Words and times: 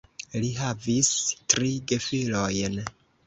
Li 0.43 0.47
havis 0.59 1.11
tri 1.55 1.69
gefilojn. 1.91 2.81